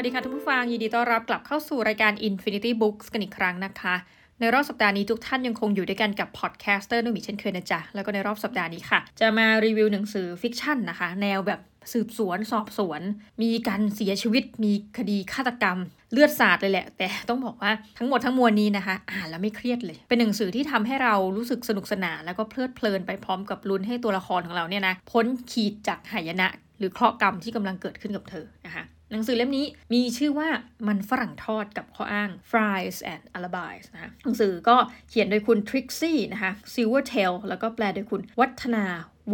[0.00, 3.94] สวัสดีค่ะท่านผู้ฟัง ยินดีต้อนรับกลับเข้าสู่รายการ Infinity Books กันอีกครั้งนะคะ
[4.40, 11.60] ในรอบสัปดาห์นี้ทุกท่านยังคงอยู่ด้วยกันกับ podcaster นุ่มอีกเช่นเคยนะจ๊ะ แล้วก็ในรอบสัปดาห์นี้ค่ะ จะมารีวิวหนังสือ fiction นะคะ แนวแบบ
[11.92, 13.00] สืบสวนสอบสวน
[13.42, 15.78] มีการเสียชีวิต มีคดีฆาตกรรม
[16.12, 30.48] เลือดสาดเลยแหละ แต่ต้องบอกว่าทั้งหมดทั้งมวลนี้นะคะ อ่านแล้วไม่เครียดเลย เป็นหนังสือที่ทำให้เรารู้สึกสนุกสนานแล้วก็เพลิดเพลินไปพร้อมกับลุ้นให้ตัวละครของเราเนี่ยนะพ้นขีดจากหายนะ หรือเคราะห์กรรมที่กำลังเกิดขึ้นกับเธอนะคะ หนังสือเล่มนี้มีชื่อว่า
[30.86, 34.76] มันฝรั่งทอดกับข้ออ้าง fries and alibis นะะหนังสือก็
[35.08, 38.84] เขียนโดยคุณทริกซี่นะคะ Silvertail แล้วก็แปลโดยคุณวัฒนา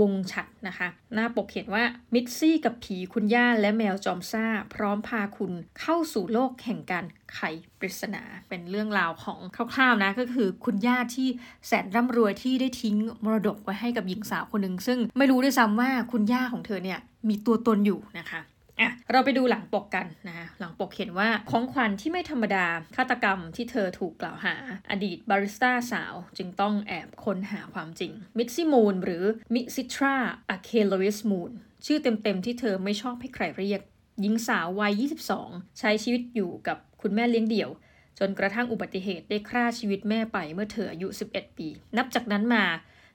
[0.01, 7.41] วงฉัดนะคะ หน้าปกเขียนว่ามิดซี่กับผีคุณย่าและแมวจอมซ่า พร้อมพาคุณเข้าสู่โลกแห่งการไข
[7.79, 11.29] ปริศนา เป็นเรื่องราวของคร่าวๆนะก็คือคุณย่าที่
[11.67, 18.41] แสนร่ำรวยที่ได้ทิ้งมรดกไว้ให้กับหญิงสาวคนหนึ่งซึ่งไม่รู้ด้วยซ้ำว่าคุณย่าของเธอเนี่ยมีตัวตนอยู่นะคะ
[18.81, 24.55] อะเราไปดูหลังปกกันนะหลังปกเขียนว่าของขวัญที่ไม่ธรรมดาฆาตกรรมที่เธอถูกกล่าวหา
[24.91, 30.17] อดีตบาริสต้าสาวจึงต้องแอบค้นหาความจริงมิซิมูนหรือมิซิทรา
[30.49, 31.51] อะเคโลวิสมูน
[31.87, 33.81] ชื่อเต็มๆที่เธอไม่ชอบให้ใครเรียก
[34.21, 35.03] หญิงสาววัย
[35.41, 37.71] 22 ใช้ชีวิตอยู่กับคุณแม่เลี้ยงเดี่ยว
[38.19, 42.65] จนกระทั่งอุบัติเหตุได้ฆ่าชีวิตแม่ไปเมื่อเธออายุ 11 ปี นับจากนั้นมา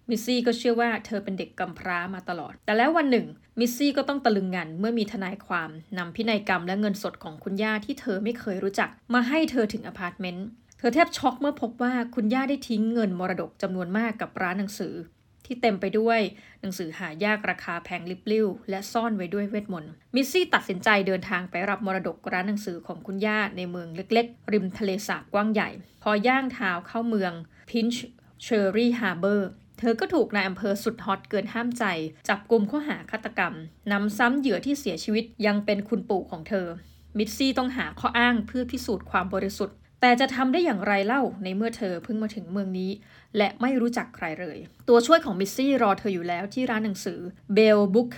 [0.10, 3.28] มิสซี่ก็เชื่อว่าเธอเป็นเด็กกำพร้ามาตลอด แต่แล้ววันหนึ่ง
[3.60, 10.48] มิสซี่ก็ต้องตะลึงงันเมื่อมีทนายความนำพินัยกรรมและเงินสดของคุณย่าที่เธอไม่เคยรู้จัก มาให้เธอถึงอพาร์ตเมนต์
[10.80, 14.94] เธอแทบช็อกเมื่อพบว่าคุณย่าได้ทิ้งเงินมรดกจำนวนมากกับร้านหนังสือ
[15.46, 16.20] ที่เต็มไปด้วย
[16.62, 25.70] หนังสือหายากราคาแพงลิบลิ่วและซ่อนไว้ด้วยเวทมนต์ มิสซี่ตัดสินใจเดินทางไปรับมรดกร้านหนังสือของคุณย่าในเมืองเล็ก ๆ ริมทะเลสาบกว้างใหญ่
[26.04, 27.34] พอย่างเท้าเข้าเมือง
[27.70, 28.06] พินช์
[28.44, 29.50] เชอร์รี่ฮาร์เบอร์
[29.80, 31.84] เธอก็ถูกนายอำเภอสุดฮอตเกินห้ามใจ
[32.28, 33.54] จับกลุ่มข้อหาฆาตกรรม
[33.92, 36.68] หนำซ้ำเหยื่อที่เสียชีวิตยังเป็นคุณปู่ของเธอ
[37.18, 42.92] มิดซี่ต้องหาข้ออ้างเพื่อพิสูจน์ความบริสุทธิ์ แต่จะทำได้อย่างไรเล่าในเมื่อเธอเพิ่งมาถึงเมืองนี้
[43.38, 44.58] และไม่รู้จักใครเลย
[44.88, 47.20] ตัวช่วยของมิดซี่รอเธออยู่แล้วที่ร้านหนังสือ
[47.58, 48.12] Bell Book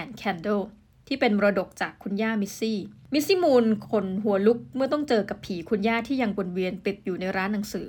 [0.00, 0.64] and Candle
[1.08, 2.78] ที่เป็นมรดกจากคุณย่ามิสซี่
[3.12, 7.88] มิสซี่มูนขนหัวลุกเมื่อต้องเจอกับผีคุณย่าที่ยังวนเวียนติดอยู่ในร้านหนังสือ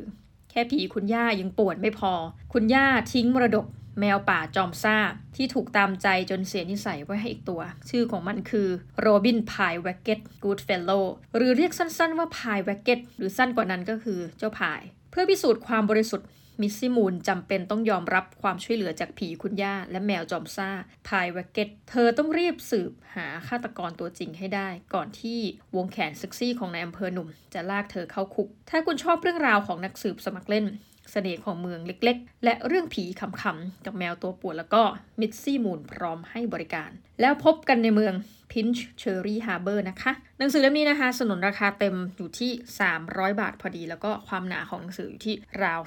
[0.57, 2.13] แค่ผีคุณย่ายังป่วนไม่พอ
[2.53, 3.65] คุณย่าทิ้งมรดก
[3.99, 4.97] แมวป่าจอมซ่า
[5.35, 8.67] ที่ถูกตามใจจนเสียนิสัยไว้ให้อีกตัว ชื่อของมันคือ
[8.99, 10.91] โรบินพายแวกเก็ตกูดเฟลโล
[11.35, 16.27] หรือเรียกสั้นๆว่าพายแวกเก็ตหรือสั้นกว่านั้นก็คือเจ้าพาย เพื่อพิสูจน์ความบริสุทธิ์
[16.61, 20.69] มิสซี่มูนจำเป็นต้องยอมรับความช่วยเหลือจากผีคุณย่า และแมวจอมซ่า
[21.07, 25.39] พายแวกเก็ต เธอต้องรีบสืบหาฆาตกรตัวจริงให้ได้ ก่อนที่
[25.75, 30.65] วงแขนเซ็กซี่ของนายอำเภอหนุ่ม จะลากเธอเข้าคุก ถ้าคุณชอบเรื่องราวของนักสืบสมัครเล่น
[31.11, 34.81] เสน่ห์ของเมืองเล็กๆ และเรื่องผีขำๆ กับแมวตัวป่วนแล้วก็
[35.19, 36.89] มิดซี่มูนพร้อมให้บริการ
[37.21, 38.13] แล้วพบกันในเมือง
[38.51, 42.51] พินช์เชอรี่ฮาร์เบอร์นะคะ หนังสือเล่มนี้นะคะ สนนราคาเต็มอยู่ที่
[42.95, 45.81] 300 บาทพอดี แล้วก็ความหนาของหนังสืออยู่ที่ราว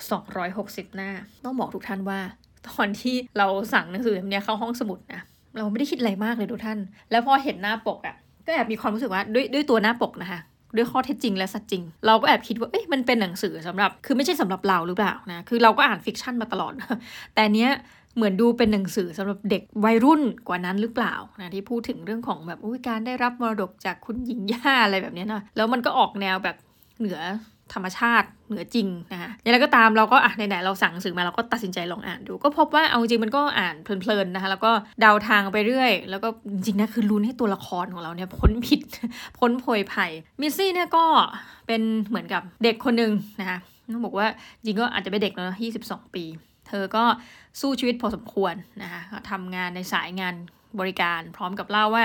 [0.45, 1.11] 260 หน้า
[1.45, 2.21] ต้องบอกทุกท่านว่า
[2.69, 5.21] ตอนที่เราสั่งหนังสือเล่มนี้เข้าห้องสมุดนะ
[5.56, 6.79] เราไม่ได้คิดอะไรมากเลยทุกท่าน
[7.11, 10.41] แล้วพอเห็นหน้าปกอะ่ะก็แอบมีความรู้สึกว่าด้วยด้วยตัวหน้าปกนะคะ
[10.77, 16.73] ด้วยข้อเท็จจริงและสัจจริง เราก็แอบคิดว่าเอ๊ะมันเป็นหนังสือสำหรับ คือไม่ใช่สำหรับเราหรือเปล่านะคือเราก็อ่าน fiction มาตลอด
[17.34, 17.71] แต่เนี้ย
[18.17, 22.59] เหมือนดูเป็นหนังสือสำหรับเด็กวัยรุ่นกว่านั้นหรือเปล่านะที่พูดถึงเรื่องของแบบ
[22.89, 26.56] การได้รับมรดกจากคุณหญิงย่าอะไรแบบนี้นะแล้วมันก็ออกแนวแบบ
[26.99, 27.19] เหนือ
[27.75, 34.71] ธรรมชาติเหนือจริงนะคะอย่างไรก็ตามเราก็อะไหนๆเราสั่งสือมาเราก็ตัดสินใจลองอ่านดู ก็พบว่าเอาจริงมันก็อ่านเพลินๆนะคะแล้วก็
[35.01, 38.81] เดาทางไปเรื่อย แล้วก็จริงๆนะคือลุ้นให้ตัวละครของเราเนี่ยพ้นผิด
[39.39, 41.05] พ้นโพยภัยมิสซี่เนี่ยก็
[41.67, 43.59] เป็นเหมือนกับเด็กคนหนึ่งนะคะ
[43.93, 44.27] ต้องบอกว่า
[44.65, 46.25] จริงก็อาจจะเป็นเด็กแล้วนะ22ปี
[46.69, 47.05] เธอก็
[47.61, 49.00] สู้ชีวิตพอสมควรนะคะ
[49.31, 50.35] ทำงานในสายงาน
[50.81, 52.05] บริการพร้อมกับเล่าว่า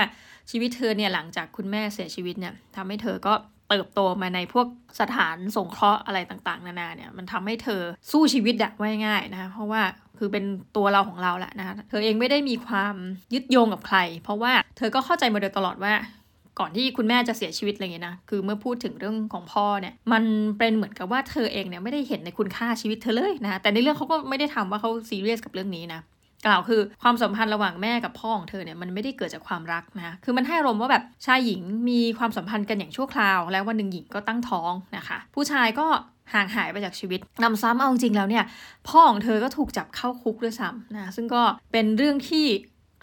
[0.50, 3.34] ชีวิตเธอเนี่ยหลังจากคุณแม่เสียชีวิตเนี่ยทำให้เธอก็
[3.68, 4.66] เติบโตมาในพวก
[5.00, 7.80] สถานสงเคราะห์อะไรต่างๆ นานาเนี่ยมันทำให้เธอ
[8.10, 9.82] สู้ชีวิตอะว่าง่ายๆนะคะเพราะว่า
[10.18, 10.44] คือเป็น
[10.76, 12.94] ตัวเราของเราแหละนะคะเธอเองไม่ได้มีความ
[13.34, 15.94] ยึดโยงกับใคร เพราะว่าเธอก็เข้าใจมาโดยตลอดว่า
[16.58, 20.24] ก่อนที่คุณแม่จะเสียชีวิตอะไรเงี้ยนะ คือเมื่อพูดถึงเรื่องของพ่อเนี่ย มัน
[20.58, 26.00] เป็นเหมือนกับว่าเธอเองเนี่ยไม่ได้เห็นในคุณค่าชีวิตเธอเลยนะ แต่ในเรื่องเขาก็ไม่ได้ทำว่าเขาซีเรียสกับเรื่องนี้นะ
[26.46, 35.86] กล่าวคือความสัมพันธ์ระหว่างแม่กับพ่อของเธอเนี่ยมันไม่ได้เกิดจากความรักนะคือมันให้อารมณ์ว่าแบบชายหญิงมีความสัมพันธ์กันอย่างชั่วคราว แล้ววันหนึ่งหญิงก็ตั้งท้องนะคะ ผู้ชายก็
[36.34, 38.44] ห่างหายไปจากชีวิตนำซ้ำเอาจริงแล้วเนี่ย
[38.88, 41.42] พ่อของเธอก็ถูกจับเข้าคุกด้วยซ้ำนะซึ่งก็
[41.72, 42.46] เป็นเรื่องที่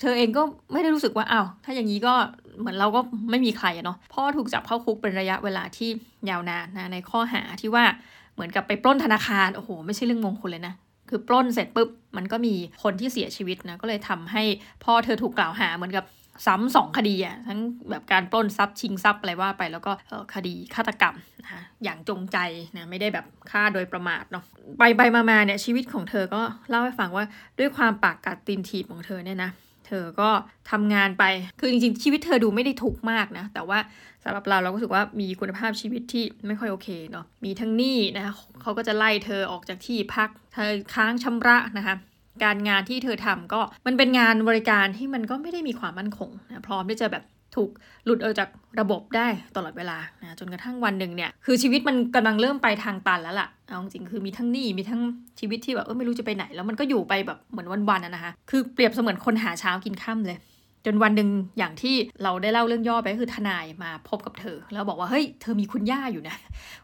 [0.01, 0.41] เธอเองก็
[0.73, 2.13] ไม่ได้รู้สึกว่าอ้าวถ้าอย่างนี้ก็
[2.59, 2.99] เหมือนเราก็
[3.29, 5.89] ไม่มีใครเนาะพ่อถูกจับเข้าคุกเป็นระยะเวลาที่
[6.29, 7.85] ยาวนานนะในข้อหาที่ว่า
[8.33, 10.73] เหมือนกับไปปล้นธนาคารโอ้โหไม่ใช่เรื่องมงคลเลยนะ
[11.11, 12.53] คือปล้นเสร็จปุ๊บมันก็มี
[12.83, 14.43] คนที่เสียชีวิตนะก็เลยทำให้
[14.83, 16.05] พ่อเธอถูกกล่าวหาเหมือนกับ
[16.45, 17.59] ซ้ำสองคดีอะทั้ง
[17.89, 19.91] แบบการปล้นทรัพย์ชิงทรัพย์อะไรว่าไปแล้วก็
[20.33, 22.37] คดีฆาตกรรมนะคะอย่างจงใจ
[22.75, 24.43] นะไม่ได้แบบฆ่าโดยประมาทเนาะ
[24.79, 27.25] ไปไปมาๆเนี่ยชีวิตของเธอก็เล่าให้ฟังว่า
[27.59, 29.51] ด้วยความปากกัดตีนถีบของเธอเนี่ยนะ
[29.87, 30.29] เธอก็
[30.71, 31.23] ทำงานไป
[31.59, 33.79] คือจริงๆ ชีวิตเธอดูไม่ได้ทุกข์มากนะ แต่ว่า
[34.23, 41.95] สำหรับเราเราก็รู้สึกว่ามีคุณภาพชีวิตที่ไม่ค่อยโอเคเนาะ มีทั้งหนี้นะเขาก็จะไล่เธอออกจากที่พัก เธอค้างชำระนะคะ
[42.43, 47.23] การงานที่เธอทำก็มันเป็นงานบริการที่มันก็ไม่ได้มีความมั่นคงนะพร้อมที่จะแบบ
[47.55, 47.69] ถูก
[48.05, 48.49] หลุดออกจาก
[48.79, 55.01] ระบบได้ตลอดเวลานะจนกระทั่งวันหนึ่งเนี่ยคือชีวิตมันกำลังเริ่มไปทางตันแล้วล่ะเอาจริงคือมีทั้งหนี้มีทั้ง
[55.39, 60.37] ชีวิตที่แบบเออไม่รู้จะไปไหน แล้วมันก็อยู่ไปแบบเหมือนวันๆนะคะคือเปรียบเสมือนคนหาเช้ากินค่ำเลย
[60.85, 66.35] จนวันหนึ่งอย่างที่เราได้เล่าเรื่องย่อไปคือทนายมาพบกับเธอ แล้วบอกว่าเฮ้ยเธอมีคุณย่าอยู่นะ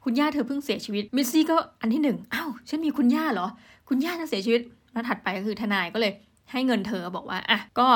[0.03, 3.47] คุณย่าเธอเพิ่งเสียชีวิตมิสซี่ก็อันที่หนึ่งอ้าวฉันมีคุณย่าเหรอ
[3.89, 4.61] คุณย่าจะเสียชีวิต
[4.93, 6.13] แล้วถัดไปก็คือทนายก็เลย
[6.51, 7.87] ให้เงินเธอบอกว่าอะก็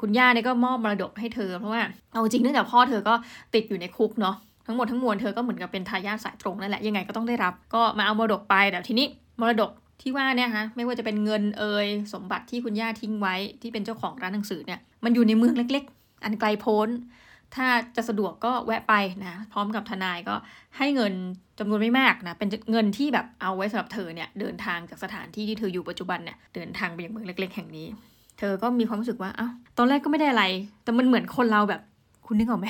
[0.00, 1.82] คุณย่าเนี่ยก็มอบมรดกให้เธอ เพราะว่า
[2.12, 3.14] เอาจริงเนื่องจากพ่อเธอก็
[3.54, 9.06] ติดอยู่ในคุกเนาะทั้งหมดทั้งมวลเธอก็เหมือนกับเป็นทายาทสายตรงนั่นแหละยังไงก็ต้องได้รับ ก็มาเอามรดกไปแต่ทีนี้
[9.40, 9.70] มรดก
[10.02, 16.88] ที่ว่าเนี่ยฮะไม่ว่าจะเป็นเงินเอ่ยสมบัติที่คุณย่าทิ้งไว้ที่เป็นเจ้าของร้านหนังสือเนี่ยมันอยู่ในเมืองเล็ก ๆ อันไกลโพ้น
[17.54, 17.66] ถ้า
[17.96, 18.94] จะสะดวกก็แวะไป
[19.26, 20.34] นะพร้อมกับทนายก็
[20.78, 21.12] ให้เงิน
[21.58, 27.86] จำนวนไม่มากนะเป็นเงินที่แบบเอาไว้สำหรับเธอเนี่ยเดินทางจากสถานที่ที่เธออยู่ปัจจุบันเนี่ยเดินทางไปยังเมืองเล็ก ๆ แห่งนี้
[28.38, 29.48] เธอก็มีความรู้สึกว่าเอ้า
[29.78, 30.44] ตอนแรกก็ไม่ได้อะไร
[30.84, 31.80] แต่มันเหมือนคนเราแบบ
[32.26, 32.68] คุณนึกออกไหม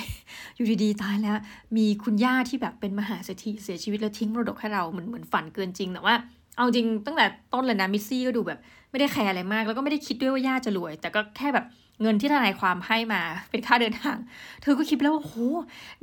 [0.57, 1.37] อยู่ดีๆตายแล้ว
[1.77, 6.15] มีคุณย่าที่แบบเป็นมหาเศรษฐีเสียชีวิตแล้วทิ้งมรดกให้เราเหมือนเหมือนฝันเกินจริงแต่ว่า
[6.57, 8.59] เอาจริงตั้งแต่ต้นเลยนะมิสซี่ก็ดูแบบ
[8.91, 11.67] ไม่ได้แคร์อะไรมาก แล้วก็ไม่ได้คิดด้วยว่าย่าจะรวย แต่ก็แค่แบบ
[12.03, 13.21] เงินที่ทนายความให้มา
[13.51, 14.17] เป็นค่าเดินทาง
[14.63, 15.35] เธอก็คิดแล้วว่าโห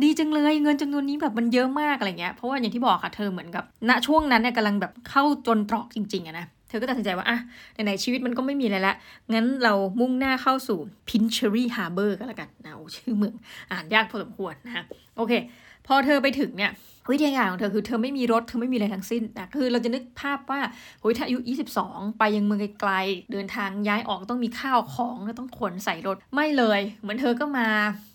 [0.04, 7.40] ดีจังเลยเงินจำนวนนี้แบบมันเยอะมากอะไรเงี้ยเพราะว่าอย่างที่บอกค่ะเธอเหมือนกับ ณช่วงนั้นเนี่ยกำลังแบบเข้าจนตรอกจริงๆอะนะ ธอก็ตัดสินใจว่าอะ
[7.74, 8.96] ไหนๆชีวิตมันก็ไม่มีอะไรละ
[9.34, 10.78] งั้นเรามุ่งหน้าเข้าสู่
[11.08, 13.36] Pinchery Harbor ก็แล้วกันนะชื่อเมือง
[13.72, 14.84] อ่านยากพอสมควรนะ
[15.18, 15.34] โอเค
[15.88, 16.72] พอเธอไปถึงเนี่ย
[17.12, 20.60] วิธีการของเธอคือเธอไม่มีรถเธอไม่มีอะไรทั้งสิ้นนะคือเราจะนึกภาพว่า
[21.02, 21.40] โอ้ยถ้าอายุ
[21.80, 27.68] 22 ไปยังเมืองไกลๆเดินทางย้ายออกต้องมีข้าวของแล้วต้องขนใส่รถไม่เลย เหมือนเธอก็มา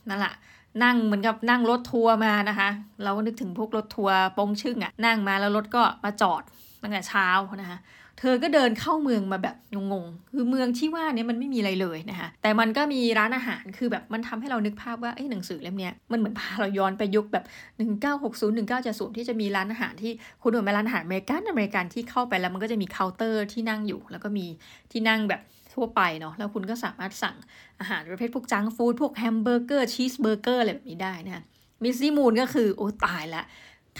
[0.08, 0.34] นั่นแหละ
[0.82, 2.69] นั่งเหมือนกับนั่งรถทัวร์มานะคะ
[3.02, 6.43] เราก็นึกถึงพวกรถทัวร์ปงชึ่งอะนั่งมาแล้วรถก็มาจอด
[6.82, 7.28] ตั้งแต่เช้า
[7.60, 7.78] นะคะ
[8.19, 9.56] เธอก็เดินเข้าเมืองมาแบบ
[9.93, 17.44] งงๆ คือเมืองที่ว่าเนี้มันไม่มีอะไรเลยนะคะแต่มันก็มีร้านอาหารคือแบบมันทำให้เรานึกภาพว่าไอ้หนังสือเล่มนี้มันเหมือนพาเราย้อนไปยุคแบบ
[17.79, 20.12] 1960 1970ที่จะมีร้านอาหารที่
[20.43, 24.47] คุณดูไหมร้านอาหารอเมริกันอเมริกันที่เข้าไปแล้วมันก็จะมีเคาน์เตอร์ที่นั่งอยู่ แล้วก็มี
[24.93, 25.41] ที่นั่งแบบ
[25.75, 27.37] ทั่วไปเนาะแล้วคุณก็สามารถสั่ง
[27.81, 31.44] อาหารประเภทพวก junk food พวกแฮมเบอร์เกอร์ชีสเบอร์เกอร์อะไรแบบนี้ได้นะ
[31.82, 33.43] มิสซี่มูนก็คือโอ้ตายละ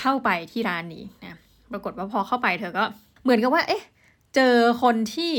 [0.00, 1.38] เข้าไปที่ร้านนี้นะ
[1.73, 2.85] ปรากฏว่าพอเข้าไปเธอก็
[3.25, 3.82] เหมือนกับว่าเอ๊ะ
[4.38, 5.32] เจอคนที่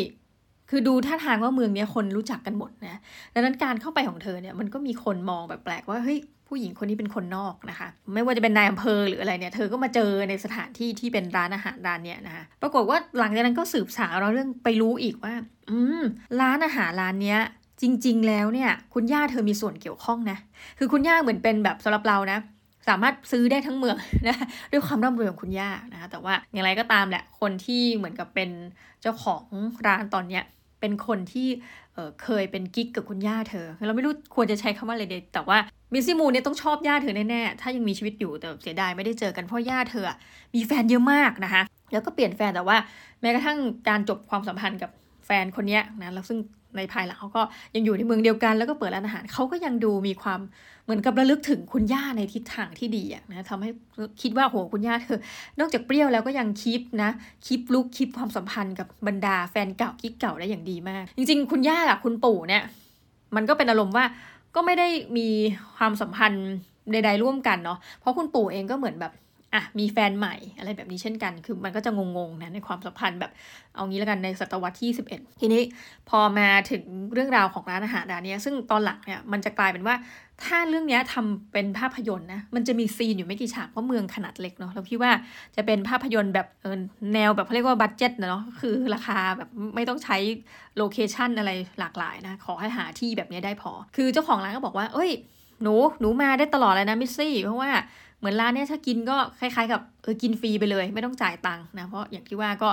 [0.69, 3.00] คือดูท่าทางว่าเมืองนี้คนรู้จักกันหมดนะ
[3.34, 15.34] ดังนั้นการเข้าไปของเธอเนี่ยมันก็มีคนมองแบบแปลกว่าเฮ้ยผู้หญิงคนนี้เป็นคนนอกนะคะ ไม่ว่าจะเป็นนายอำเภอหรืออะไรเนี่ย เธอก็มาเจอในสถานที่ที่เป็นร้านอาหารร้านเนี้ยนะคะ ปรากฏว่าหลังจากนั้นก็สืบสาวเราเรื่องไปรู้อีกว่า
[15.69, 16.02] อืม
[16.42, 17.40] ร้านอาหารร้านเนี้ย
[17.81, 20.38] จริง ๆ แล้วเนี่ย คุณย่าเธอมีส่วนเกี่ยวข้องนะ
[20.78, 22.40] คือคุณย่าเหมือนเป็นแบบสำหรับเรานะ
[22.90, 23.98] สามารถซื้อได้ทั้งเมือง
[24.28, 24.38] นะ
[24.72, 28.50] ด้วยความร่ำรวยของคุณย่านะคะแต่ว่าอย่างไรก็ตามแหละคนที่เหมือนกับเป็น
[29.02, 29.44] เจ้าของ
[29.88, 30.44] ร้านตอนเนี้ย
[30.80, 31.48] เป็นคนที่
[31.94, 35.58] เเคยเป็นกิ๊กกับคุณย่าเธอ เราไม่รู้ควรจะใช้คำว่าอะไรเด็ดแต่ว่า
[35.94, 40.12] มิซี่มูเนี่ยต้องชอบย่าเธอแน่ๆ ถ้ายังมีชีวิตอยู่แต่เสียดายไม่ได้เจอกันเพราะย่าเธอ
[40.56, 42.78] มีแฟนเยอะมากนะคะ แล้วก็เปลี่ยนแฟนแต่ว่า
[43.22, 43.58] แม้กระทั่ง
[43.90, 44.92] การจบความสัมพันธ์กับ
[45.26, 46.40] แฟนคนนี้นะแล้วซึ่ง
[46.78, 47.42] ในภายหลังเขาก็
[47.76, 50.40] ยังอยู่ในเมืองเดียวกัน แล้วก็เปิดร้านอาหารเขาก็ยังดูมีความ
[50.85, 53.69] เหมือนกับระลึกถึงคุณย่าในทิศทางที่ดีอะนะทำให้
[54.21, 55.19] คิดว่าโหคุณย่าเธอ
[55.59, 57.09] นอกจากเปรี้ยวแล้วก็ยังคีปนะ
[57.45, 62.64] คีปลุกคีปความสัมพันธ์กับบรรดาแฟนเก่ากิ๊กเก่าได้อย่างดีมาก จริง ๆ คุณย่ากับคุณปู่เนี่ย
[63.35, 64.06] มันก็เป็นอารมณ์ว่า
[64.56, 65.28] ก็ไม่ได้มี
[65.78, 66.47] ความสัมพันธ์
[66.92, 69.14] ใด ๆ ร่วมกันเนาะเพราะคุณปู่เองก็เหมือนแบบ
[69.54, 73.32] อะมีแฟนใหม่อะไรแบบนี้เช่นกัน คือมันก็จะงงๆนะในความสัมพันธ์แบบ
[73.76, 75.62] เอางี้แล้วกันในศตวรรษที่ 11 ทีนี้
[76.10, 79.96] พอมาถึงเรื่องราวของร้านอาหารร้านนี้ซึ่งตอนหลังเนี่ยมันจะกลายเป็นว่า
[80.44, 85.12] ถ้าเรื่องนี้ทำเป็นภาพยนตร์นะมันจะมีซีนอยู่ไม่กี่ฉากเพราะเมืองขนาดเล็กเนาะเราคิดว่า
[85.56, 86.78] จะเป็นภาพยนตร์แบบเออ
[87.14, 90.18] แนวแบบเขาเรียกว่า budget เนาะคือราคาแบบไม่ต้องใช้
[90.78, 95.12] location อะไรหลากหลายนะขอให้หาที่แบบนี้ได้พอ คือเจ้าของร้านก็บอกว่า เอ้ย
[95.62, 97.72] หนูหนูมาได้ตลอดเลยนะมิสซี่เพราะว่า
[98.19, 102.70] เหมือนร้านเนี้ยถ้ากินก็คล้ายๆกับเออกินฟรีไปเลย ไม่ต้องจ่ายตังค์นะเพราะอย่างที่ว่าก็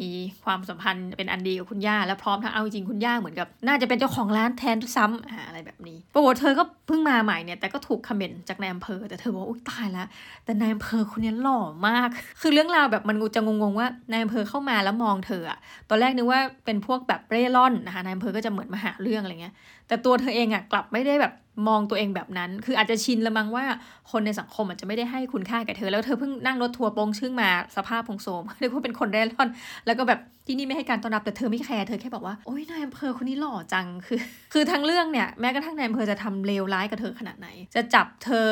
[0.00, 0.10] มี
[0.44, 10.06] ความสัมพันธ์เป็นอันดีกับคุณย่า และพร้อมทั้งเอาจริงคุณย่าเหมือนกับ น่าจะเป็นเจ้าของร้านแทนด้วยซ้ำอะไรแบบนี้ปรากฏเธอก็เพิ่งมาใหม่เนี่ยแต่ก็ถูก comment จากนายอำเภอ แต่เธอบอกอุ้ยตายแล้ว
[10.44, 12.08] แต่นายอำเภอคนนี้หล่อมาก
[12.40, 15.58] คือเรื่องราวแบบมันจะงงๆว่านายอำเภอเข้ามาแล้วมองเธออะ
[15.88, 19.54] ตอนแรกนึกว่าเป็นพวกแบบเร่ร่อนนะคะนายอำเภอก็จะเหมือนมาหาเรื่องอะไรเงี้ย
[19.88, 21.34] แต่ตัวเธอเองอะกลับไม่ได้แบบ
[21.68, 23.64] มองตัวเองแบบนั้น คืออาจจะชินละมั้งว่า
[24.10, 29.48] คนในสังคมอาจจะไม่ได้ให้คุณค่ากับเธอแล้วเธอเพิ่งนั่งรถทัวร์ปงชึ่งมาสภาพผงโสมเรียกว่าเป็นคนเร่ร่อน
[29.86, 34.18] แล้วก็แบบที่นี่ไม่ให้การต้อนรับแต่เธอไม่แคร์เธอแค่บอกว่าโอ๊ยนายอำเภอคนนี้หล่อจังคือ
[34.52, 38.48] คือทั้งเรื่องเนี่ยแม้กระทั่งนายอำเภอจะทำเลวร้ายกับเธอขนาดไหน จะจับเธอ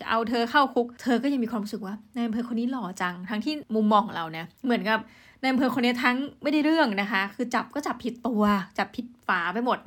[0.00, 4.98] จะเอาเธอเข้าคุก เธอก็ยังมีความรู้สึกว่านายอำเภอคนนี้หล่อจัง ทั้งที่มุมมองของเราเนี่ยเหมือนกับ
[5.50, 8.42] อำเภอคนนี้ทั้งไม่ได้เรื่องนะคะ คือจับก็จับผิดตัว
[8.78, 9.78] จับผิดฝาไปหมด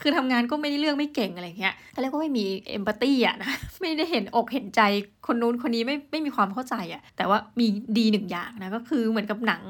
[0.00, 4.80] คือทำงานก็ไม่ได้เรื่องไม่เก่งอะไรเงี้ยเขาเรียกว่าไม่มีเอมพัตตีอะนะ ไม่ได้เห็นอกเห็นใจ
[5.26, 7.66] คนนู้นคนนี้ไม่ไม่มีความเข้าใจอะ แต่ว่ามี
[7.98, 9.62] ดีหนึ่งอย่างนะก็คือเหมือนกับหนัง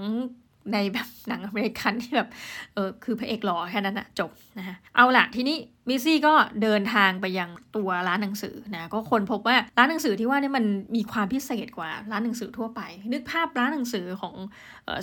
[0.72, 2.28] ในแบบหนังอเมริกันที่แบบ
[2.74, 5.56] เออคือพระเอกหล่อแค่นั้นอะจบนะฮะเอาละทีนี้
[5.88, 10.64] มิซี่ก็เดินทางไปยังตัวร้านหนังสือนะก็คนพบว่าร้านหนังสือที่ว่านี่มัน
[10.96, 12.80] มีความพิเศษกว่าร้านหนังสือทั่วไป
[13.12, 14.34] นึกภาพร้านหนังสือของ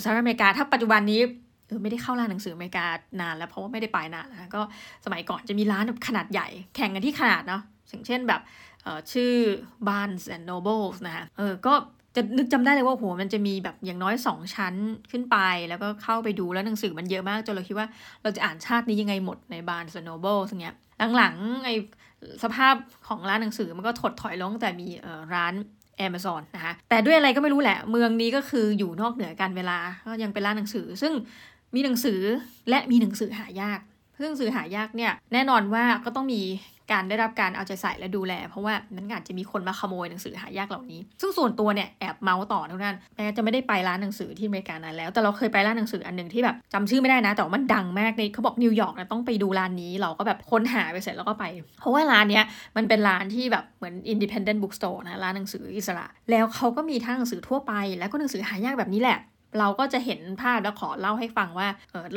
[0.02, 1.20] สหรัฐอเมริกาถ้าปัจจุบันนี้
[1.68, 2.86] เออไม่ได้เข้าร้านหนังสืออเมริกา
[3.20, 4.62] นานแล้วเพราะว่าไม่ได้ไปนานแล้วก็
[5.04, 8.42] สมัยก่อนจะมีร้านแบบขนาดใหญ่ แข่งกันที่ขนาดเนาะอย่างเช่นแบบ
[9.12, 9.34] ชื่อ
[9.86, 11.74] Barnes and Nobles นะคะเออก็
[12.16, 14.74] จะนึกจำได้เลยว่าโหมันจะมีแบบอย่างน้อยสองชั้น
[15.10, 15.36] ขึ้นไป
[15.68, 17.88] แล้วก็เข้าไปดูแล้วหนังสือมันเยอะมากจนเราคิดว่า
[18.22, 20.74] เราจะอ่านชาตินี้ยังไงหมดใน Barnes & Noble สิ่งเงี้ย
[21.16, 21.70] หลังๆไอ้
[22.42, 22.74] สภาพ
[23.08, 24.88] ของร้านหนังสือมันก็ถดถอยลงแต่มี
[25.34, 25.54] ร้าน
[26.06, 31.12] Amazon นะคะแต่ด้วยอะไรก็ไม่รู้แหละ เมืองนี้ก็คืออยู่นอกเหนือกาลเวลาก็ยังเป็นร้านหนังสือ ซึ่ง
[31.74, 32.20] มีหนังสือ
[32.70, 33.80] และมีหนังสือหายาก
[34.18, 36.42] ซึ่งหนังสือหายากเนี่ยแน่นอนว่าก็ต้องมี
[36.92, 51.44] การได้รับการเอาใจใส่และดูแล เพราะว่ามันอาจจะมีคนมาขโมยหนังสือหายากเหล่านี้ ซึ่งส่วนตัวเนี่ยแอบเมาส์ต่อทุกท่านแม้จะไม่ได้ไปร้านหนังสือที่อเมริกานานแล้ว แต่เราเคยไปร้านหนังสืออันหนึ่งที่แบบจำชื่อไม่ได้นะ แต่ว่ามันดังมากในเขาบอกนิวยอร์กนะต้องไปดูร้านนี้ เราก็แบบค้นหาไปเสร็จแล้วก็ไป
[51.80, 52.44] เพราะว่าร้านเนี้ย
[52.76, 59.18] มันเป็นร้านที่แบบเหมือน independent bookstore นะร้านหนังสืออิสระ แล้วเขาก็มีทั้งหนังสือทั่วไป แล้วก็หนังสือหายากแบบนี้แหละ
[59.58, 61.68] เราก็จะเห็นภาพแล้วขอเล่าให้ฟังว่า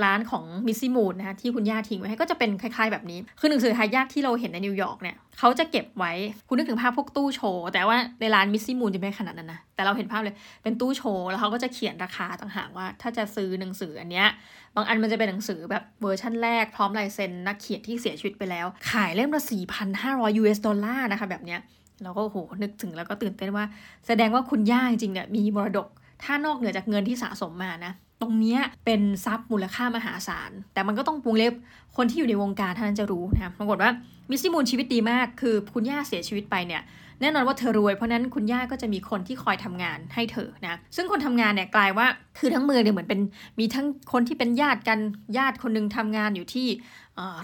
[0.03, 6.13] ร้านของมิสซี่มูนนะคะที่คุณย่าทิ้งไว้ให้ก็จะเป็นคล้ายๆแบบนี้ คือหนังสือหายากที่เราเห็นในนิวยอร์กเนี่ยเขาจะเก็บไว้
[6.47, 14.27] คุณนึกถึงภาพพวกตู้โชว์ แต่ว่าในร้านมิสซี่มูนจะไม่ขนาดนั้นนะแต่เราเห็นภาพเลยเป็นตู้โชว์แล้วเขาก็จะเขียนราคาต่างหากว่า ถ้าจะซื้อหนังสืออันเนี้ย
[14.75, 19.41] บางอันมันจะเป็นหนังสือแบบเวอร์ชั่นแรกพร้อมลายเซ็นนักเขียนที่เสียชีวิตไปแล้ว ขายเล่มละ
[19.89, 21.59] 4,500 US ดอลลาร์นะคะแบบเนี้ย
[22.03, 23.65] เราก็โหนึกถึงแล้วก็ตื่นเต้นว่า
[24.07, 25.87] แสดงว่าคุณย่าจริงๆเนี่ยมีมรดก
[26.23, 31.53] ถ้านอกเหนือจากเงินที่สะสมมานะ ตรงนี้เป็นทรัพย์มูลค่ามหาศาล แต่มันก็ต้องปรุงเล็บ
[31.97, 33.91] คนที่อยู่ในวงการท่านจะรู้นะปรากฏว่า
[34.29, 36.81] มิสซี่มูนชีวิตดีมาก คือคุณย่าเสียชีวิตไปเนี่ย
[37.21, 42.07] แน่นอนว่าเธอรวยเพราะนั้นคุณย่าก็จะมีคนที่คอยทำงานให้เธอนะซึ่งคนทำงานเนี่ยกลายว่า
[42.37, 43.21] คือทั้งเมืองเนี่ยเหมือนเป็น
[43.59, 44.99] มีทั้งคนที่เป็นญาติกัน
[45.37, 46.67] ญาติคนนึงทำงานอยู่ที่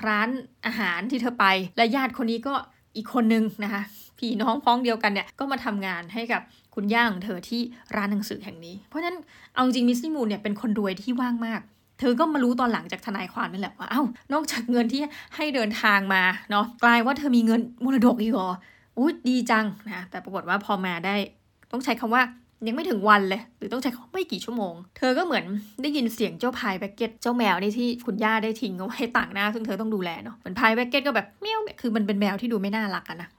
[0.08, 0.30] ร้าน
[0.66, 1.46] อาหารที่เธอไป
[1.78, 2.54] และญาติคนนี้ก็
[2.96, 3.82] อีกคนนึงนะคะ
[4.20, 6.42] พี่น้องพ้องเดียวกันเนี่ยก็มาทำงานให้กับ
[6.76, 7.62] คุณย่าของเธอที่
[7.96, 9.18] ร้านหนังสือแห่งนี้ เพราะฉะนั้น
[9.54, 11.62] เอาจริงมิสซี่มูนเนี่ยเป็นคนรวยที่ว่างมาก
[12.00, 14.04] เธอก็มารู้ตอนหลังจากทนายความนั่นแหละว่าเอา้า
[14.34, 15.02] นอกจากเงินที่
[15.36, 18.50] ให้เดินทางมาเนาะกลายว่าเธอมีเงินมรดกอีกเหรอ
[18.98, 21.16] อุ้ยดีจังนะแต่ปรากฏว่าพอมาได้
[21.72, 22.22] ต้องใช้คำว่า
[22.68, 25.46] ยังไม่ถึงวันเลย หรือต้องใช้ไม่กี่ชั่วโมง เธอก็เหมือน
[25.82, 33.30] ได้ยินเสียงเจ้าพายแบ็กเก็ตเจ้าแมวนี่ที่คุณย่าได้ทิ้งเอาไว้ต่างหน้า ซึ่งเธอต้องดูแลเนาะเหมือนพายแบ็กเก็ตก็แบบเมี้ยวคือมันเป็นแมวที่ดูไม่น่ารักอะนะ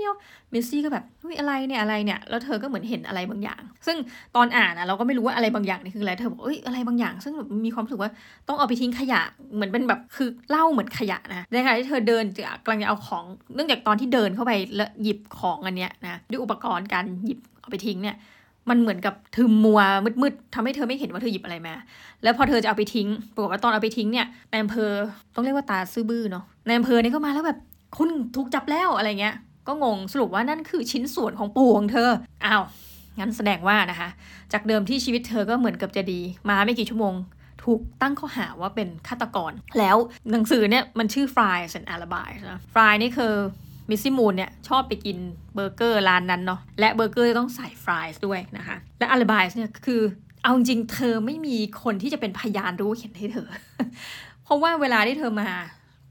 [0.00, 3.96] เมี้ยวมิสซี่ก็แบบอุ้ยอะไรเนี่ยอะไรเนี่ยแล้วเธอก็เหมือนเห็นอะไรบางอย่าง ซึ่ง
[4.36, 7.32] ตอนอ่านอะเราก็ไม่รู้ว่าอะไรบางอย่างนี่คืออะไรเธอบอกเอ้ยอะไรบางอย่าง ซึ่ง
[7.66, 8.10] มีความรู้สึกว่า
[8.48, 9.20] ต้องเอาไปทิ้งขยะ
[9.54, 18.16] เหมือนเป็นแบบคือเล่าเหมือนขยะนะในขณะที่เธอเดินจะกำลังจะเอาของเนื่องจากตอนที่เดินเข้าไปแล้วหยิบของอันเนี้ยนะด้วยอุปกรณ์การหยิบเอาไปทิ้งเนี่ย
[18.70, 19.80] มันเหมือนกับทึมมัว
[20.22, 21.74] มืดๆทำให้เธอไม่เห็นว่าเธอหยิบอะไรมา
[22.22, 24.90] แล้วพอเธอจะเอาไปทิ้งปรากฏว่าตอนเอาไปทิ้งเนี่ยในอำเภอ
[25.34, 27.58] ต้องเรียกว่าตาซื่อบื้อเนาะในอำเภอนี่ก็มาแล้วแบบ
[27.98, 29.34] คุณถูกจับแล้วอะไรเงี้ย
[29.66, 32.10] ก็งงสรุปว่านั่นคือชิ้นส่วนของปู่ของเธอ
[32.46, 32.62] อ้าว
[33.18, 34.08] งั้นแสดงว่านะคะ
[34.52, 37.14] จากเดิมที่ชีวิตเธอก็เหมือนกับจะดี มาไม่กี่ชั่วโมง
[37.64, 39.96] ถูกตั้งข้อหาว่าเป็นฆาตกร แล้ว
[40.30, 43.34] หนังสือเนี่ยมันชื่อ Fries and Alibi นะ fries นี่คือ
[43.90, 45.16] มิสซี่มูนเนี่ยชอบไปกิน
[45.54, 50.02] เบอร์เกอร์ร้านนั้นเนาะและเบอร์เกอร์ต้องใส่ fries ด้วยนะคะ และ Alibis เนี่ยคือ
[50.42, 53.48] เอาจริงเธอไม่มีคนที่จะเป็นพยานรู้เห็นให้เธอ
[54.44, 55.48] เพราะว่าเวลาที่เธอมา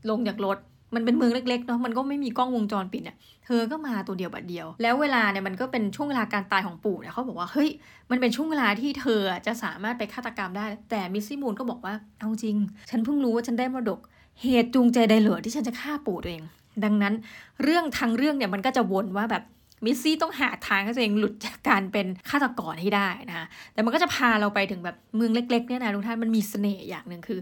[0.10, 0.58] ลงจากรถ
[0.96, 7.70] มันเป็นเมืองเล็กๆเนาะมันก็ไม่มีกล้องวงจรปิดเนี่ยเธอก็มาตัวเดียวบัดเดียว แล้วเวลาเนี่ยมันก็เป็นช่วงเวลาการตายของปู่เนี่ยเขาบอกว่าเฮ้ย
[8.12, 12.56] มันเป็นช่วงเวลาที่เธอจะสามารถไปฆาตกรรมได้ แต่มิสซี่มูนก็บอกว่าเอาจริง
[12.90, 14.00] ฉันเพิ่งรู้ว่าฉันได้มรดก
[14.42, 16.44] เหตุจูงใจใดเหลือที่ฉันจะฆ่าปู่ตัวเอง
[16.84, 17.14] ดังนั้น
[17.64, 19.44] เรื่องทางเรื่องเนี่ยมันก็จะวนว่าแบบ
[19.86, 27.40] มิสซี่ต้องหาทางให้ตัวเองหลุดจากการเป็นฆาตกรให้ได้นะคะแต่มันก็จะพาเราไปถึงแบบเมืองเล็กๆเนี่ยนะทุกท่านมันมีเสน่ห์อย่างหนึ่งคือ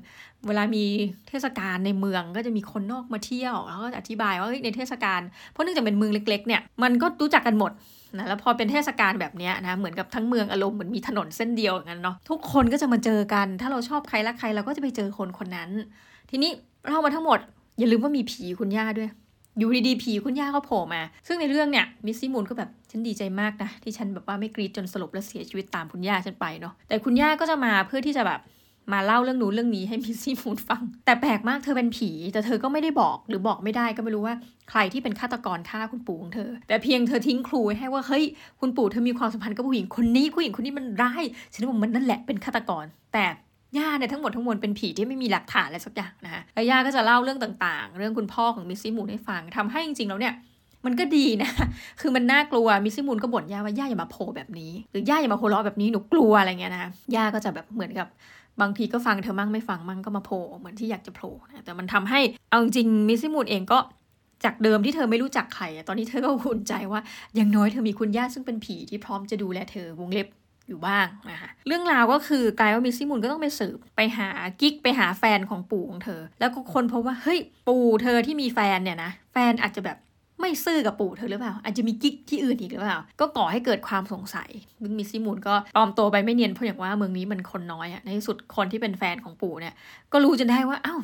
[0.47, 0.83] เวลามี
[1.29, 7.71] เทศกาลในเมืองก็จะมีคนนอกมาเที่ยวแล้วก็อธิบายว่าในเทศกาลเพราะเนื่องจากเป็นเมืองเล็กๆเนี่ยมันก็รู้จักกันหมด
[8.17, 15.69] นะแล้วพอเป็นเทศกาลแบบนี้นะเหมือนกับทั้งเมืองอารมณ์เหมือนมีถนนเส้นเดียวอย่างนั้นเนาะทุกคนก็จะมาเจอกัน ถ้าเราชอบใครรักใครเราก็จะไปเจอคนคนนั้น
[16.29, 16.51] ทีนี้
[16.87, 17.39] เล่ามาทั้งหมด
[17.79, 19.09] อย่าลืมว่ามีผีคุณย่าด้วย
[19.57, 28.41] อยู่ดีๆผีคุณย่าก็โผล่มา ซึ่งในเรื่องเนี่ยมิสซี่มูนก็แบบฉันดีใจมากนะที่ฉันแบบว่าไม่กรี๊ดจนสลบและเสียชีวิตตามคุณย่าฉันไปเนาะแต่คุณย่าก็จะมาเพื่อที่จะแบบ
[28.93, 34.35] มาเล่าเรื่องนู้นเรื่องนี้ให้มิสซี่มูนฟัง แต่แปลกมากเธอเป็นผี แต่เธอก็ไม่ได้บอกหรือบอกไม่ได้ก็ไม่รู้ว่า
[34.69, 38.23] ใครที่เป็นฆาตกรฆ่าคุณปู่ของเธอ แต่เพียงเธอทิ้งครูให้ว่าเฮ้ย
[38.59, 41.23] คุณปู่เธอมีความสัมพันธ์กับผู้หญิงคนนี้ผู้หญิงคนนี้มันร้าย
[41.53, 43.25] ฉันว่ามันนั่นแหละเป็นฆาตกร แต่
[43.77, 50.33] ย่าเนี่ยทั้งหมดทั้งมวลเป็นผีที่ไม่มีหลักฐานอะไรสักอย่างนะคะแล้วย่าก็จะเล่าเรื่องต่างๆ เรื่องคุณพ่อของมิสซี่มูนให้ฟังทำให้จริงๆแล้วเนี่ย
[50.85, 51.49] มันก็ดีนะ
[52.01, 58.07] คือมันน่ากลัว มิสซี่มูนก็บ่นย่าว่าย่าอย่ามาโผล่แบบนี้ หรือย่าอย่ามาโผล่ล้อแบบนี้ หนูกลัวอะไรเงี้ยนะ ย่าก็จะแบบเหมือนกับ
[58.61, 62.19] บางทีก็ฟังเธอมั่งไม่ฟังมั่งก็มาโผล่เหมือนที่อยากจะโผล่นะ แต่มันทำให้
[62.49, 63.79] เอาจริงมิสซี่มูนเองก็
[64.45, 67.01] จากเดิมที่เธอไม่รู้จักใคร ตอนนี้เธอก็อุ่นใจว่า
[67.35, 70.27] อย่างน้อยเธอมีคุณย่าซึ่งเป็นผีที่พร้อมจะดูแลเธอ วงเล็บ
[70.67, 74.29] อยู่บ้างนะคะเรื่องราวก็คือกลายว่ามิสซี่มูนก็ต้องไปสืบไปหา
[74.61, 79.97] กิ๊กไปหาแฟนของปู่ของเธอ แล้วก็ค้นพบว่าเฮ้ยปู่เธอที่มีแฟนเนี่ยนะแฟนอาจจะแบบ
[80.41, 84.49] ไม่ซื่อกับปู่เธอหรือเปล่า อาจจะมีกิ๊กที่อื่นอีกหรือเปล่า ก็ก่อให้เกิดความสงสัย
[84.81, 89.73] มึงมิสซี่มูนก็ปลอมตัวไปไม่เนียนเพราะอย่างว่าเมืองนี้มันคนน้อยอะในที่สุดคนที่เป็นแฟนของปู่เนี่ย
[90.11, 90.99] ก็รู้จนได้ว่าอ้าว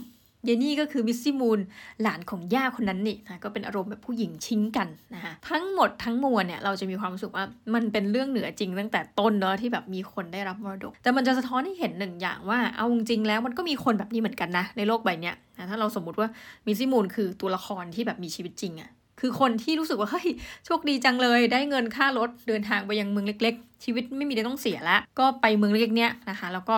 [0.45, 1.59] เยนี่ก็คือมิสซี่มูน
[2.01, 16.27] หลานของย่าคนนั้นนี่นะก็เป็นอารมณ์แบบผู้หญิงชิงกันนะคะทั้งหมดทั้งมวลเนี่ยเราจะมีความรู้สึกว่ามันเป็นเรื่องเหนือจริงตั้งแต่ต้นเนาะที่แบบมีคนได้รับมรดก แต่มันจะสะท้อนให้เห็นหนึ่งอย่างว่าเอาจริงแล้วมันก็มีคนแบบนี้เหมือนกันนะในโลกใบนี้นะถ้าเราสมมติว่า
[16.65, 20.27] มิสซี่มูนคือตัวละครที่แบบมีชีวิตจริงอะคือคนที่รู้สึกว่าเฮ้ย
[20.65, 26.75] โชคดีจังเลยได้เงินค่ารถเดินทางไปยังเมืองเล็ก ๆ ชีวิตไม่มีอะไรต้องเสียล้วก็ไปเมืองเล็กๆเนี้ยนะคะแล้วก็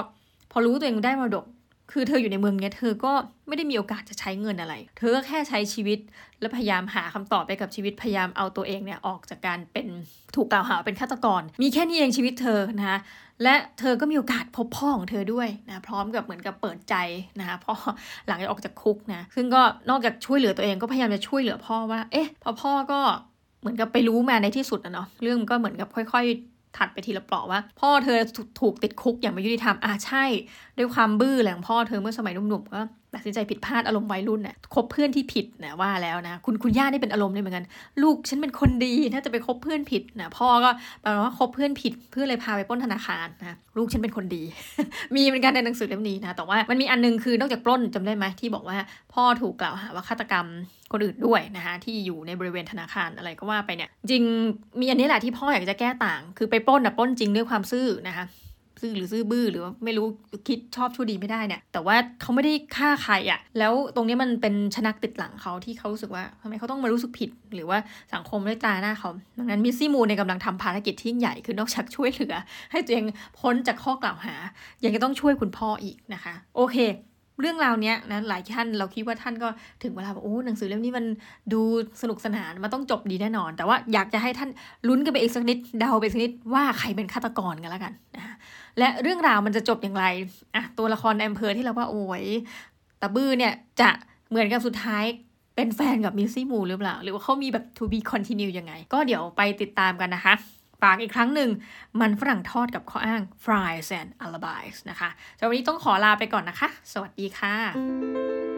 [0.51, 1.45] พอรู้ตัวเองได้มรดก
[1.91, 3.13] คือเธออยู่ในเมืองเนี้ยเธอก็
[3.47, 5.99] ไม่ได้มีโอกาสจะใช้เงินอะไร เธอก็แค่ใช้ชีวิต
[6.41, 9.87] และพยายามหาคำตอบไปกับชีวิตพยายามเอาตัวเองเนี่ยออกจากการเป็น
[10.35, 12.99] ถูกกล่าวหาเป็นฆาตกร มีแค่นี้เองชีวิตเธอนะคะ
[13.43, 16.95] และเธอก็มีโอกาสพบพ่อของเธอด้วยนะพร้อมกับเหมือนกับเปิดใจ
[17.39, 17.73] นะคะพ่อ
[18.27, 22.99] หลังจากออกจากคุกนะซึ่งก็นอกจากช่วยเหลือตัวเองก็พยายามจะช่วยเหลือพ่อว่า เอ๊ะพอพ่อก็
[23.61, 26.25] เหมือนกับไปรู้มาในที่สุดนะเนาะเรื่องก็เหมือนกับค่อย
[26.77, 28.20] ถัดไปทีละเปราะว่า พ่อเธอ
[28.59, 30.25] ถูกติดคุกอย่างไม่ยุติธรรมอ่าใช่
[30.77, 32.81] ด้วยความบื้อแหลงพ่อเธอเมื่อสมัยหนุ่มๆก็
[33.15, 37.65] ตัดสินใจผิดพลาดอารมณ์วัยรุ่นเนี่ยคบเพื่อนที่ผิดนะว่าแล้วนะคุณคุณย่านี่เป็นอารมณ์เลยเหมือนกัน
[38.03, 40.69] ลูกฉันเป็นคนดีถ้าจะไปคบเพื่อนผิดนะพ่อก็
[41.01, 44.43] แปลว่าคบเพื่อนผิดเพื่อนเลยพาไปปล้นธนาคารนะลูกฉันเป็นคนดี
[45.15, 48.77] มีเหมือนกันในหนังสือเล่มนี้นะแต่ว่ามันมีอันนึงคือนอกจากปล้นจำได้ไหมที่บอกว่า
[49.13, 50.45] พ่อถูกกล่าวหาว่าฆาตกรรม
[50.91, 54.23] คนอื่นด้วยนะคะที่อยู่ในบริเวณธนาคารอะไรก็ว่าไปเนี่ยจริง
[54.79, 58.25] มีอันนี้แหละที่พ่ออยากจะแก้ต่าง คือไปปล้นนะปล้นจริงด้วยความซื่อนะคะ
[58.81, 60.07] ซื่อหรือซื่อบื้อหรือว่าไม่รู้
[60.48, 67.77] คิดชอบชั่วดีไม่ได้เนี่ย แต่ว่าเขาไม่ได้ฆ่าใครอะ่ะ แล้วตรงนี้มันเป็นชนักติดหลังเขาที่เขารู้สึกว่าทำไมเขาต้องมารู้สึกผิด หรือว่า
[68.14, 72.35] สังคมได้ตาหน้าเขาดังนั้นมิสซี่มูนในกำลังทำภารกิจที่ยิ่งใหญ่คือนอกจากช่วยเหลือ
[72.72, 73.05] ให้ตัวเอง
[73.40, 74.35] พ้นจากข้อกล่าวหา
[74.83, 76.77] ยังจะต้องช่วยคุณพ่ออีกนะคะ โอเค
[77.42, 79.50] เรื่องราวเนี้ยนะหลายท่านเราคิดว่าท่านก็
[79.83, 81.05] ถึงเวลาแบบโอ้หนังสือเล่มนี้มัน
[81.53, 81.61] ดู
[82.01, 84.50] สนุกสนานมันต้องจบดีแน่นอน แต่ว่าอยากจะให้ท่าน
[84.88, 88.34] ลุ้นกันไปอีกสักนิดเดาไปสักนิดว่าใครเป็นฆาตกรกันแล้วกันนะ
[88.79, 90.05] และเรื่องราวมันจะจบอย่างไร
[90.55, 92.25] อะตัวละครแอมเพอร์ที่เราว่าโอ้ย
[93.01, 93.90] ตะบื้อเนี่ยจะ
[94.29, 95.03] เหมือนกับสุดท้าย
[95.55, 100.33] เป็นแฟนกับมิสซี่มูนหรือเปล่า หรือว่าเขามีแบบ to be continue ยังไง ก็เดี๋ยวไปติดตามกันนะคะ
[100.83, 101.50] ฝากอีกครั้งหนึ่ง
[102.00, 108.54] มันฝรั่งทอดกับข้ออ้าง fries and alibis นะคะสำหรับวันนี้ต้องขอลาไปก่อนนะคะ สวัสดีค่ะ